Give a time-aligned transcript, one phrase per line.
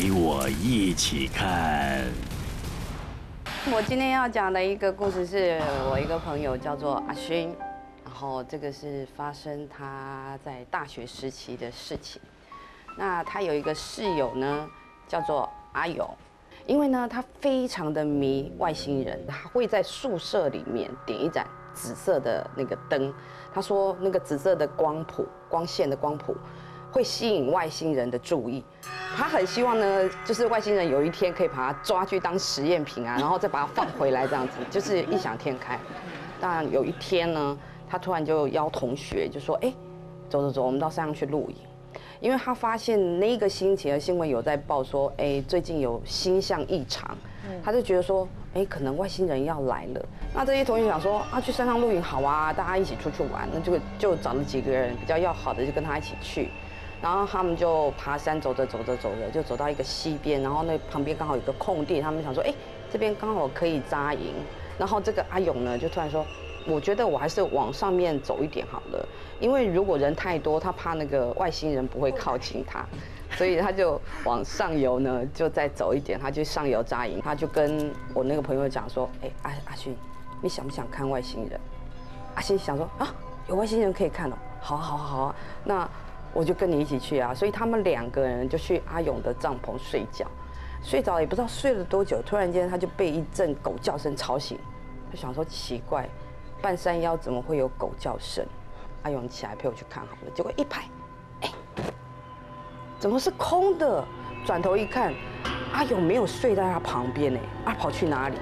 [0.00, 2.06] 陪我一起看。
[3.70, 5.60] 我今天要讲的一个故事是
[5.90, 7.54] 我一个朋友叫做阿勋，
[8.02, 12.18] 然后这个是发生他在大学时期的事情。
[12.96, 14.66] 那他有一个室友呢，
[15.06, 16.08] 叫做阿勇，
[16.66, 23.12] 因为呢他非常的迷外星人，他会在宿舍里面点一盏紫色的那个灯。
[23.52, 26.34] 他说那个紫色的光谱、光线的光谱
[26.90, 28.64] 会吸引外星人的注意。
[29.16, 35.78] 他很希望呢，就是外星人有一天可以把他抓去当实验品啊，然后再把他放回来这样子，就是异想天开。
[36.40, 37.58] 当然有一天呢，
[37.88, 39.72] 他突然就邀同学就说：“哎，
[40.28, 41.56] 走走走，我们到山上去露营。”
[42.20, 47.16] 因为他发现那个星期的新闻有在报说：“哎，最近有星象异常。”
[47.64, 56.50] 他就觉得说：“哎，可能外星人要来了。”那这些同学想说：“啊，去山上露营好啊，大家一起出去玩。”那就就找了几个人比较要好的，就跟他一起去。
[57.02, 62.52] 然后他们就爬山，走着走着走着，就走到一个溪边，然后那旁边刚好有个空地，他们想说，哎，
[62.92, 64.34] 这边刚好可以扎营。
[64.78, 66.24] 然后这个阿勇呢，就突然说，
[66.66, 69.08] 我觉得我还是往上面走一点好了，
[69.40, 72.84] 因为如果人太多，他怕那个外星人不会靠近他，
[73.36, 77.20] 所以他就往上游呢，就再走一点，他就上游扎营。
[77.22, 79.96] 他就跟我那个朋友讲说，哎，阿阿勋，
[80.42, 81.58] 你想不想看外星人？
[82.34, 83.14] 阿勋想说，啊，
[83.48, 85.88] 有外星人可以看哦，好啊好啊好啊，那。
[86.32, 90.26] 我就跟你一起去啊，所以他们两个人就去阿勇的帐篷睡觉，
[90.82, 94.58] 睡着也不知道睡了多久，突然间他就被一阵狗叫声吵醒，
[95.10, 96.08] 就想说奇怪，
[96.62, 98.44] 半山腰怎么会有狗叫声？
[99.02, 100.84] 阿勇起来陪我去看好了，结果一拍，
[101.40, 101.50] 哎，
[102.98, 104.04] 怎么是空的？
[104.46, 105.12] 转头一看，
[105.72, 108.36] 阿勇没有睡在他旁边呢，啊，跑去哪里？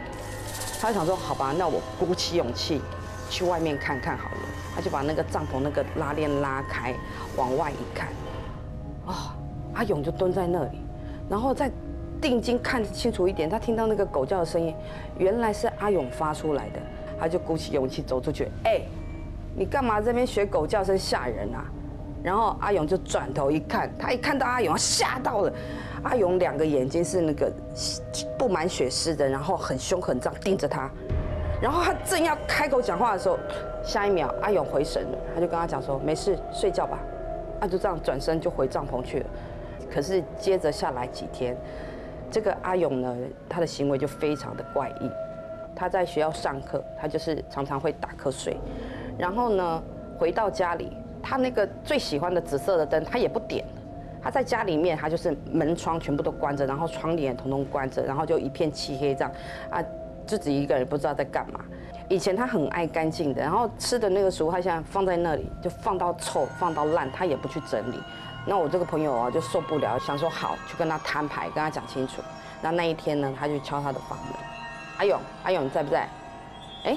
[0.81, 2.81] 他就想说好吧，那我鼓起勇气
[3.29, 4.37] 去外面看看好了。
[4.79, 6.95] 他就把那个帐篷那个拉链拉开，
[7.37, 8.11] 往外一看，
[9.07, 9.13] 哦，
[9.75, 10.79] 阿勇就蹲在那里，
[11.29, 11.69] 然后再
[12.21, 14.73] 定睛看清楚一点，他听到那个狗叫的声音，
[15.19, 16.81] 原来是阿勇发出来的，
[17.19, 18.81] 他就鼓起勇气走出去，哎，
[19.57, 21.65] 你干嘛这边学狗叫声吓人啊？
[22.23, 25.53] 然后阿勇就转头一看，他一看到阿勇，吓到了，
[26.05, 27.53] 阿勇两个眼睛是那个
[28.39, 30.89] 布满血丝的，然后很凶狠这样盯着他。
[31.61, 33.37] 然后他正要开口讲话的时候，
[33.83, 36.99] 下一秒阿勇回神了，他就跟他讲说：“没事，睡觉吧。”
[37.61, 39.27] 啊，就这样转身就回帐篷去了。
[39.91, 41.57] 可是接着下来几天，
[42.31, 43.17] 这个阿勇呢，
[43.49, 45.11] 他的行为就非常的怪异。
[45.75, 48.57] 他在学校上课，他就是常常会打瞌睡。
[49.19, 49.83] 然后呢，
[50.19, 53.83] 回到家里，他那个最喜欢的紫色的灯，他也不点了。
[54.21, 59.33] 他在家里面，他就是门窗全部都关着，然后窗帘统统关着，然后就一片漆黑这样
[59.71, 59.83] 啊。
[60.27, 61.61] 自己一个人不知道在干嘛。
[62.09, 68.01] 以前他很爱干净的，然后吃的那个食物，他现在放在那里，就放到臭，放到烂，他也不去整理。
[68.47, 72.23] 那我这个朋友啊，就受不了，想说好，去跟他摊牌，跟他讲清楚。
[72.63, 74.35] 那那一天呢，他就敲他的房门，
[74.97, 76.09] 阿勇，阿勇你在不在？
[76.85, 76.97] 哎，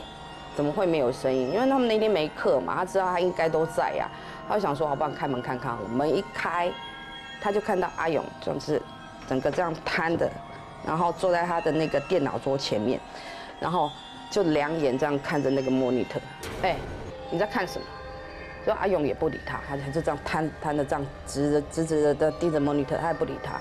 [0.56, 1.52] 怎么会没有声音？
[1.54, 4.08] 因为他们那天没课嘛，他知道他应该都在呀。
[4.48, 5.78] 他就想说，好，帮开门看看。
[5.90, 6.72] 门一开，
[7.42, 8.82] 他就看到阿勇，就是
[9.28, 10.30] 整个这样瘫的。
[10.86, 13.00] 然后坐在他的那个电脑桌前面，
[13.60, 13.92] 然后
[14.32, 16.22] 就两眼这样看着那个 monitor。
[16.64, 16.78] 哎，
[17.30, 17.86] 你在看什么？
[18.66, 23.60] 说阿勇也不理他，他就这样瘫瘫的这样直着直直的的盯着 monitor，他也不理他。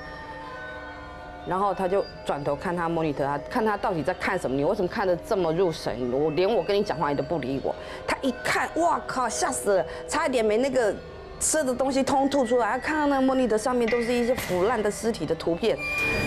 [1.47, 4.56] 然后他就转头看他 monitor，他看他到底在看什么？
[4.56, 6.10] 你为什么看得这么入神？
[6.12, 7.75] 我连我跟你讲话你都不理我。
[8.06, 10.94] 他一看，哇靠，吓死了，差一点没那个。
[11.42, 15.75] 吃的东西通吐出来，他看到那个莫尼的上面都是一些腐烂的尸体的图片，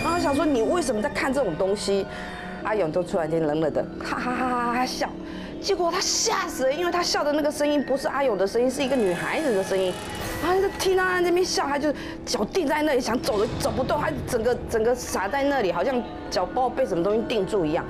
[0.03, 2.03] 然后想说你为什么在看这种东西？
[2.63, 5.09] 阿勇就突然间冷冷的哈哈哈哈哈笑，
[5.61, 9.93] 结果他吓死了，因为他笑的那个声音不是阿勇的声音，是一个女孩子的声音，
[10.41, 11.93] 他就听到他那边笑，他就
[12.25, 17.85] 脚定在那里想走都走不动，他整个整个傻在那里，好像脚包被什么东西定住一样，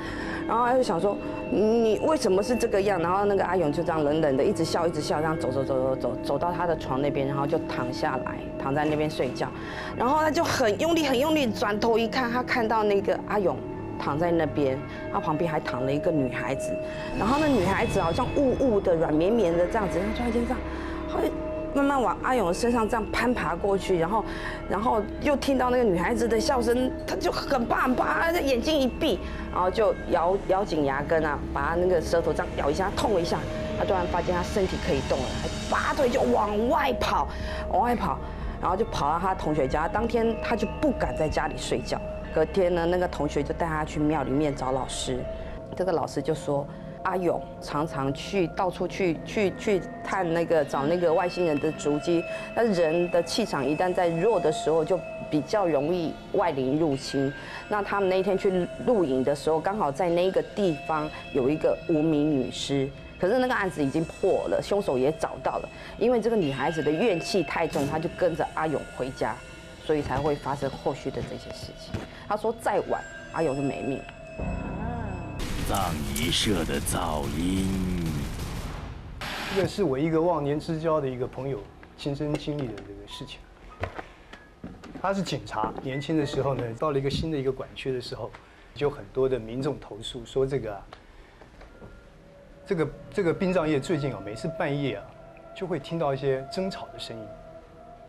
[0.47, 1.17] 然后他就想说。
[1.55, 3.00] 你为什么是这个样？
[3.00, 9.47] 然后那个阿勇就这样冷冷的，一直笑，一直笑，这样走走走走走，走到他的床那边，然后就躺下来，躺在那边睡觉。
[9.96, 13.55] 然后他就很用力，很用力，转头一看，他看到那个阿勇
[14.03, 14.78] 躺在那边，
[15.14, 16.73] 他旁边还躺了一个女孩子。
[17.17, 20.59] 然后那女孩子好像雾雾的、软绵绵的这样子，然后突然间这样，
[21.08, 21.29] 好像。
[21.76, 24.23] 慢慢往阿勇的身上这样攀爬过去，然后，
[24.70, 29.20] 然后又听到那个女孩子的笑声，他就很怕很怕，他眼睛一闭，
[29.52, 33.40] 然后就咬咬紧牙根啊，把他那个舌头这样咬一下，痛一下，
[33.76, 35.26] 他突然发现他身体可以动了，
[35.67, 37.28] 拔腿就往外跑，
[37.72, 38.20] 往外跑，
[38.61, 39.88] 然后就跑到他同学家。
[39.88, 42.00] 当天他就不敢在家里睡觉，
[42.34, 45.20] 隔天呢，那个同学就带他去庙里面找老师，
[45.76, 46.66] 这个老师就说。
[47.03, 52.24] 阿勇常常去到处去去去探那个找那个外星人的足迹，
[52.56, 54.97] 那人的气场一旦在弱的时候就
[55.30, 57.30] 比较容易外灵入侵。
[57.68, 62.90] 那他们那一天去露营的时候，刚好在那个地方有一个无名女尸，
[63.20, 65.70] 可是那个案子已经破了，凶手也找到了。
[66.00, 69.36] 因为这个女孩子的怨气太重，她就跟着阿勇回家，
[69.85, 71.94] 所以才会发生后续的这些事情。
[72.28, 73.03] 他说再晚，
[73.34, 74.06] 阿勇就没命了。
[75.68, 78.06] 葬仪社的噪音。
[79.56, 81.62] 这个是我一个忘年之交的一个朋友
[81.97, 83.40] 亲身经历的这个事情。
[85.02, 88.32] 他是警察，年轻的时候呢，到了一个新的一个管区的时候，
[88.74, 90.82] 就很多的民众投诉说这个，
[92.66, 95.03] 这个这个殡葬业最近啊，每次半夜啊，
[95.56, 97.24] 就会听到一些争吵的声音，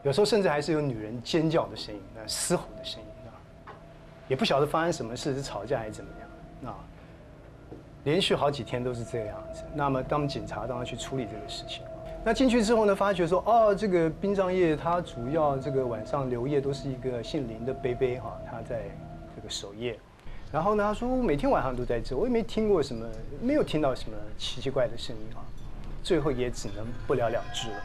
[0.04, 3.72] 有时候甚至还是有女人尖叫的声音、那嘶吼的声音啊，
[4.28, 6.76] 也不晓得发生什么事，是吵架还是怎么样啊。
[8.04, 9.62] 连续好几天都是这样子。
[9.74, 11.82] 那么，当警察当然去处理这个事情。
[12.22, 18.82] 那进去之后呢，发觉说，哦，这个殡葬业它主要这个晚上留夜都是一个姓林的杯杯哈，他在
[19.34, 19.98] 这个守夜。
[20.52, 23.06] 然后呢，他说每天晚上都在这，我也没听过什么，
[23.40, 25.40] 没有听到什么奇奇怪的声音啊。
[26.02, 27.76] 最后也只能不了了之了。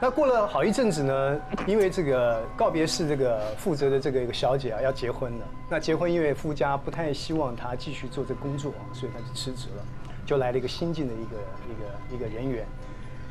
[0.00, 9.84] 那过了好一阵子呢，因为这个告别式这个负责的这个一个小姐啊要结婚了，那结婚因为夫家不太希望她继续做这工作，所以她就辞职了，
[10.26, 11.36] 就来了一个新进的一个
[11.70, 12.66] 一个一个人员，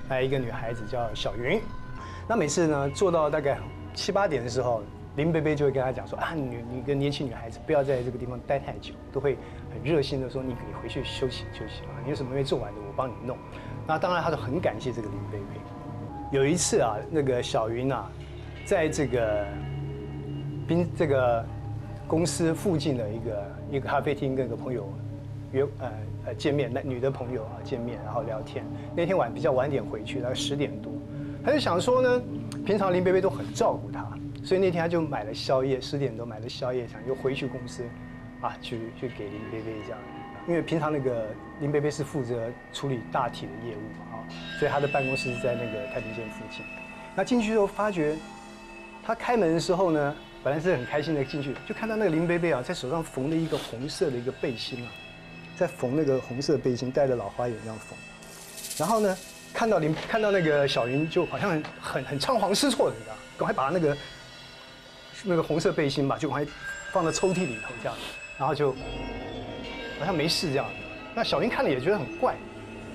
[0.09, 1.61] 来一个女孩子叫小云，
[2.27, 3.59] 那每次呢做到大概
[3.93, 4.81] 七八点的时候，
[5.15, 9.37] 林贝贝就会跟她讲说啊，女你个年轻女孩子不要在这个地方待太久，都会
[9.71, 13.37] 很热心的说你你回去休息休息啊，你有什么没做完的我帮你弄，
[13.85, 15.61] 那当然她就很感谢这个林贝贝。
[16.33, 18.11] 有一次啊，那个小云啊，
[18.65, 19.45] 在这个
[20.67, 21.45] 宾这个
[22.07, 24.91] 公司附近的一个一个咖啡厅，跟个朋友
[25.51, 25.91] 约呃
[26.25, 28.65] 呃见面，那女的朋友啊见面，然后聊天。
[28.95, 30.91] 那天晚比较晚点回去，大概十点多，
[31.45, 32.23] 他就想说呢，
[32.65, 34.03] 平常林贝贝都很照顾他，
[34.43, 37.83] 所以那天他就买了宵夜，十点多买了宵夜，想又回去公司，
[38.41, 39.99] 啊，去去给林贝贝这样。
[40.47, 41.27] 因为平常那个
[41.61, 44.19] 林贝贝是负责处理大体的业务啊，
[44.59, 46.65] 所以他的办公室是在那个太平间附近。
[47.15, 48.17] 那进去之后发觉，
[49.05, 54.91] 他开门的时候呢，本来是很开心的进去，就看到那个林贝贝啊，在手上缝了一个红色的一个背心啊，
[55.55, 57.97] 在缝那个红色背心，戴着老花眼这样缝。
[58.77, 59.17] 然后呢，
[59.53, 63.97] 看到林看到那个小云，就好像很很很仓皇失措的，你知道，赶快把那个
[65.23, 66.53] 那个红色背心吧，就赶快
[66.91, 67.97] 放在抽屉里头这样，
[68.37, 68.75] 然后就。
[70.03, 70.65] 好像没事这样，
[71.15, 72.35] 那小云看了也觉得很怪，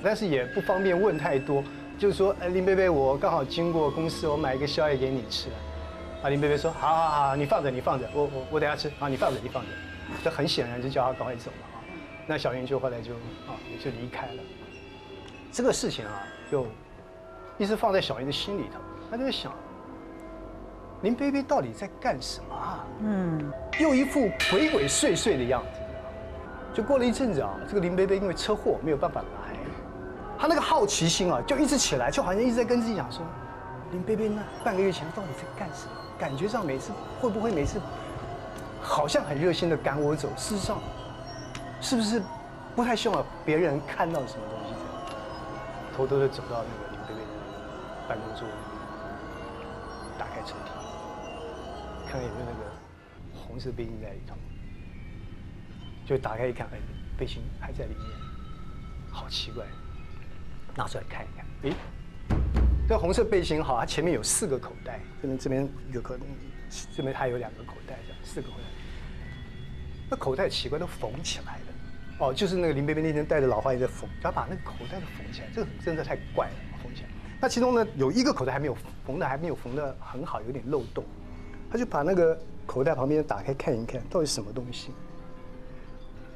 [0.05, 1.65] 但是也不方便问太多，
[1.99, 5.49] 就是说，哎，林贝贝，我刚好经过公司，我买一个宵夜给你吃。
[6.23, 8.91] 啊，林贝贝说，好好好，你放着，你放着，我我我等下吃。
[8.99, 9.69] 啊，你放着，你放着。
[10.23, 11.81] 这很显然就叫他赶快走了啊。
[12.27, 13.15] 那小云就后来就
[13.47, 14.43] 啊也就离开了。
[15.51, 16.67] 这个事情啊，就
[17.57, 18.79] 一直放在小云的心里头，
[19.11, 19.51] 他就在想，
[21.01, 22.87] 林贝贝到底在干什么啊？
[23.01, 25.81] 嗯，又一副鬼鬼祟祟的样子。
[26.79, 29.57] 就过了一阵子啊，这个林贝贝因为车祸没有办法来，
[30.39, 33.21] 他那个好奇心啊就一直起来，就好像一直在跟自己讲说，
[33.91, 35.93] 林贝贝那半个月前到底在干什么？
[36.21, 37.81] 感觉上每次会不会每次
[38.81, 40.79] 好像很热心的赶我走，事实上
[41.81, 42.23] 是不是
[42.77, 44.75] 不太希望别人看到什么东西？
[45.97, 47.27] 偷偷的走到那个林贝贝的
[48.09, 48.47] 办公桌，
[50.17, 52.71] 打开抽屉，看看有没有那个
[53.37, 54.37] 红色背心在里头。
[56.09, 56.79] 就打开一看，哎，
[57.19, 58.03] 背心还在里面，
[59.13, 59.63] 好奇怪，
[60.75, 61.77] 拿出来看一看，哎，
[62.89, 66.19] 这红色背心哈，它前面有四个口袋，这边这边有个
[66.97, 68.65] 这边还有两个口袋，这样四个口袋。
[70.09, 71.73] 那口袋奇怪，都缝起来了，
[72.21, 77.09] 哦，就是那个林贝贝那天戴着老花眼在缝，他把那个口袋都缝起来，这个真的太怪了，缝起来。
[77.39, 78.75] 那其中呢，有一个口袋还没有
[79.07, 81.05] 缝的，还没有缝的很好，有点漏洞，
[81.71, 84.91] 他就把那个口袋旁边打开看一看，到底什么东西。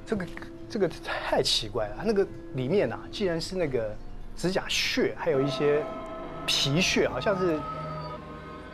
[0.04, 0.26] 这个
[0.68, 3.94] 这个太奇怪了，那个里面呐，既然是那个
[4.36, 5.82] 指甲屑，还有一些
[6.46, 7.58] 皮屑，好像是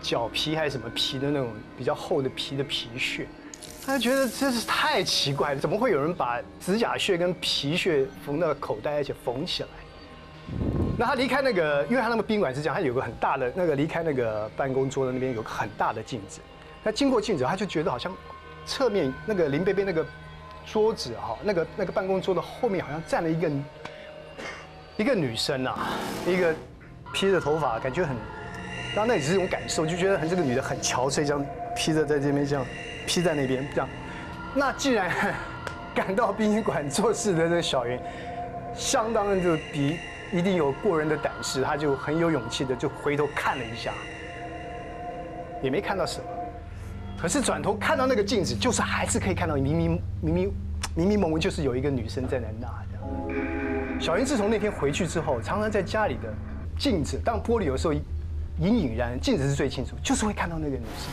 [0.00, 3.26] 脚皮还是什么皮的那种比较厚的皮的皮屑，
[3.84, 9.68] 他觉得真是太奇怪了，怎么会有人把指甲屑跟皮屑缝到口袋，而且缝起来？
[10.96, 16.40] 那他离开那个，因为他那个宾馆是这样，他有个很大的那个离开那个办公桌的那边有个很大的镜子，
[16.82, 18.12] 他经过镜子，他就觉得好像
[18.64, 20.06] 侧面那个林贝贝那个。
[20.70, 23.50] 桌子哈，那个那个办公桌的后面好像站了一个
[24.98, 25.88] 一个女生啊，
[26.26, 26.54] 一个
[27.12, 28.14] 披着头发，感觉很，
[28.94, 32.66] 当然那也是一种感受，就觉得很这个女的很憔悴，这样披着在这边这样
[33.06, 33.88] 披在那边这样。
[34.54, 35.10] 那既然
[35.94, 37.98] 赶到殡仪馆做事的这个小云，
[38.74, 39.98] 相当的就比
[40.32, 43.92] 一定有过人的胆识，他就很有勇气的就回头看了一下，
[45.62, 46.26] 也没看到什么，
[47.20, 50.54] 可是转头看到那个镜子，就是还是可以看到明明明明
[50.94, 54.00] 明明蒙蒙，就是有一个女生在那那样。
[54.00, 56.32] 小云自从那天回去之后，常常在家里的
[56.78, 58.02] 镜子，当玻璃有时候隐
[58.60, 61.10] 隐然，镜子是最清楚，就是会看到那个女生。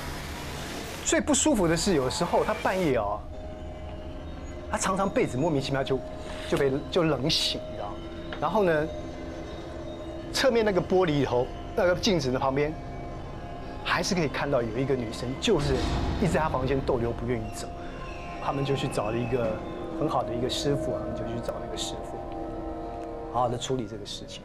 [1.03, 3.19] 最不舒服的是，有时候她半夜哦，
[4.69, 6.00] 她常常被子莫名其妙就
[6.47, 7.91] 就被就冷醒，你知道？
[8.39, 8.88] 然后呢，
[10.31, 12.71] 侧面那个玻璃头那个镜子的旁边。
[13.86, 15.75] 还是可以看到有一个女生，就是
[16.20, 17.68] 一直在她房间逗留，不愿意走。
[18.44, 19.56] 他们就去找了一个
[20.00, 22.18] 很好的一个师傅，他们就去找那个师傅，
[23.32, 24.44] 好好的处理这个事情。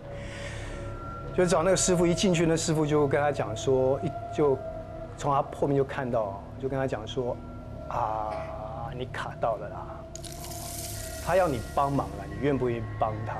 [1.37, 4.59] 就找那个师傅，一进去，那师傅就跟他讲说，一就
[5.17, 7.37] 从他后面就看到，就跟他讲说，
[7.89, 9.87] 啊，你卡到了啦，
[11.25, 13.37] 他要你帮忙了，你愿不愿意帮他？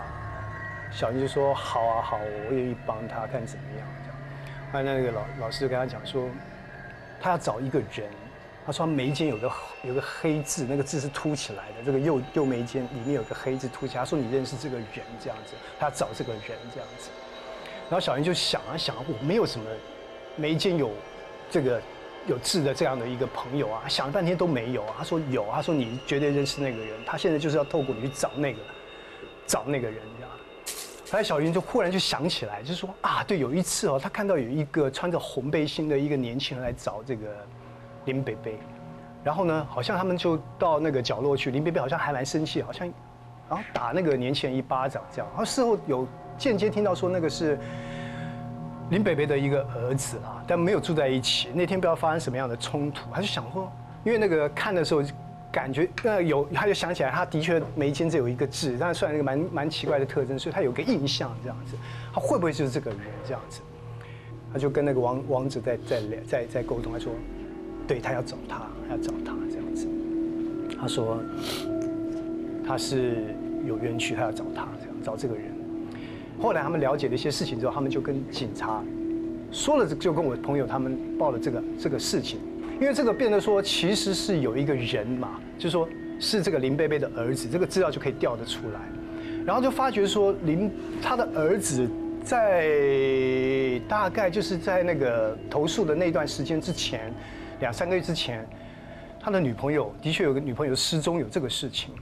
[0.93, 3.87] 小英就说，好啊，好，我愿意帮他，看怎么样。
[4.73, 6.29] 后来那个老老师就跟他讲说，
[7.21, 8.09] 他要找一个人，
[8.65, 9.51] 他说眉间有个
[9.83, 14.01] 有个黑字，那个字是凸起来的，这个右右眉间里面有个黑字凸起来。
[14.01, 14.87] 他说你认识这个人
[15.21, 17.11] 这样子，他要找这个人这样子。
[17.89, 19.67] 然后小云就想啊想啊，我没有什么
[20.37, 20.93] 眉间有
[21.51, 21.83] 这个
[22.29, 24.95] 有痣的这样的一个朋友啊，想了半天都没有啊。
[24.99, 28.61] 他说有，他说你绝对认识那个人，他现在就是要透过你去找那个
[29.47, 30.01] 找那个人。
[31.11, 37.27] 后来小云就忽然就想起来，就说啊，对，有一次哦，他看到有一个穿着红背心的一个年轻人来找这个
[38.05, 38.59] 林北北，
[39.25, 42.87] 然后呢，好像他们就到那个角落去，林北北好像还蛮生气，好像
[43.49, 45.27] 然后打那个年轻人一巴掌这样。
[45.31, 46.07] 然后事后有
[46.39, 47.59] 间接听到说那个是
[48.91, 51.49] 林北北的一个儿子啊，但没有住在一起。
[51.53, 53.71] 那天不知道发生什么样的冲突，他就想说，
[54.05, 55.03] 因为那个看的时候。
[55.53, 61.77] 感觉呃有，他就想起来，他的确眉间只有一个痣，但是算一个蛮蛮奇怪的特征，所以他有个印象这样子，
[62.13, 63.61] 他会不会就是这个人这样子？
[64.53, 67.13] 他就跟那个王王子在在在在沟通，他说，
[67.87, 69.89] 对他要找他，要找他这样子。
[70.81, 71.19] 他说
[72.67, 73.35] 他是
[73.67, 75.45] 有冤屈，他要找他这样找这个人。
[76.41, 78.83] 后来他们了解了一些事情之后，他们就跟警察
[79.53, 82.41] 说了，就跟我朋友他们报了这个这个事情。
[82.81, 85.87] 因为这个变得说，其实是有一个人嘛，就是说
[86.19, 88.81] 是这个林贝贝的儿子，这个资料就可以调得出来，
[89.45, 90.73] 然后就发觉说林
[91.03, 91.87] 他的儿子
[92.25, 97.13] 在大概就是在那个投诉的那段时间之前，
[97.61, 98.49] 两三个月之前，
[99.21, 101.93] 他的女朋友的确有个女朋友失踪有这个事情，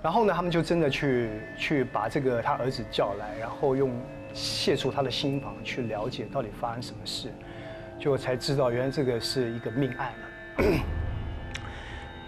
[0.00, 1.28] 然后呢，他们就真的去
[1.58, 3.90] 去把这个他儿子叫来，然后用
[4.32, 7.30] 卸除他的心房去了解到底发生什么事。
[7.98, 10.64] 就才知道，原来这个是一个命案了。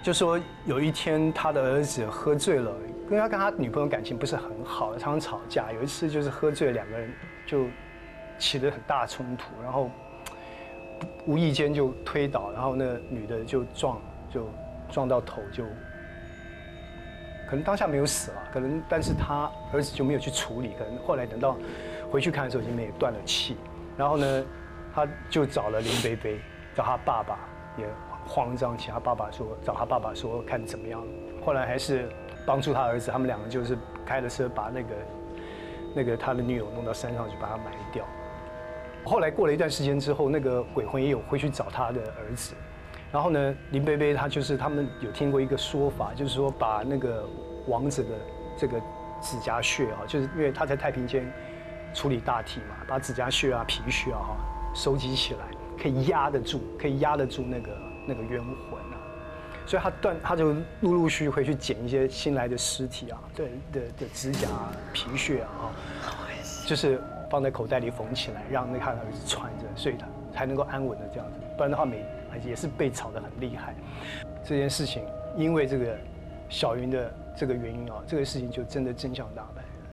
[0.03, 2.73] 就说有一天，他的儿子喝醉了，
[3.11, 5.73] 跟他跟他女朋友感情不是很好，常常吵架。
[5.73, 7.11] 有一次就是喝醉，两个人
[7.45, 7.67] 就
[8.39, 9.91] 起了很大冲突，然后
[11.27, 14.01] 无意间就推倒，然后那女的就撞，
[14.33, 14.49] 就
[14.89, 15.65] 撞到头，就
[17.51, 21.57] 可能当下没有死了，可能但是他儿子就没有去处理，可能后来等到
[22.13, 23.57] 回去看的时候，已经没有断了气，
[23.97, 24.45] 然后呢？
[24.97, 26.41] 他就找了林贝贝，
[26.75, 27.39] 找他爸爸
[27.77, 27.87] 也
[28.27, 31.05] 慌张起，他爸爸说找他爸爸说看怎么样，
[31.45, 32.09] 后来还是
[32.47, 33.77] 帮助他儿子，他们两个就是
[34.07, 34.95] 开着车把那个
[35.97, 38.07] 那个他的女友弄到山上去把他埋掉。
[39.05, 42.55] 后来过了一段时间之后，那个鬼魂也有回去找他的儿子，
[43.13, 47.23] 然后呢，林贝贝他就是他们有听过一个说法，就是说把那个
[47.67, 48.09] 王子的
[48.57, 48.81] 这个
[49.21, 51.31] 指甲血啊，就是因为他在太平间
[51.93, 54.37] 处理大体嘛，把指甲血啊、皮屑啊哈。
[54.77, 55.41] 收集起来
[55.83, 59.01] 可以压得住，可以压得住那个那个冤魂啊，
[59.67, 60.53] 所以他断，他就
[60.83, 65.73] 陆陆续续会去捡一些新来的尸体啊，对的的指甲啊、皮屑啊，
[66.67, 72.05] 就是放在口袋里缝起来，让那他儿子穿着，所以他才能够安稳的这样子，不然的话每
[72.45, 73.75] 也是被炒得很厉害。
[74.45, 75.03] 这件事情
[75.37, 75.97] 因为这个
[76.51, 79.63] 小云的这个原因啊，这个事情就真的真相大白。